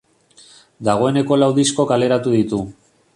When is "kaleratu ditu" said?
1.93-2.63